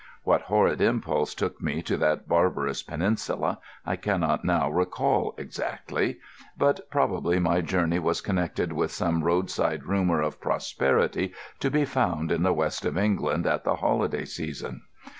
What 0.23 0.41
horrid 0.41 0.81
impulse 0.81 1.35
took 1.35 1.61
me 1.61 1.83
to 1.83 1.95
that 1.97 2.27
barbarous 2.27 2.81
peninsula, 2.81 3.59
I 3.85 3.97
cannot 3.97 4.43
now 4.43 4.67
recall 4.67 5.35
exactly; 5.37 6.17
but 6.57 6.89
probably 6.89 7.37
my 7.39 7.61
journey 7.61 7.99
was 7.99 8.19
connected 8.19 8.73
with 8.73 8.89
some 8.91 9.23
roadside 9.23 9.83
rumour 9.83 10.19
of 10.23 10.41
prosperity 10.41 11.35
to 11.59 11.69
be 11.69 11.85
found 11.85 12.31
in 12.31 12.41
the 12.41 12.51
West 12.51 12.83
of 12.83 12.97
England 12.97 13.45
at 13.45 13.63
the 13.63 13.75
holiday 13.75 14.25
season. 14.25 14.81